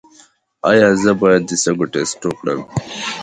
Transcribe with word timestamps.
ایا 0.69 0.87
زه 1.01 1.11
باید 1.21 1.43
د 1.49 1.51
سږو 1.63 1.85
ټسټ 1.93 2.21
وکړم؟ 2.27 2.61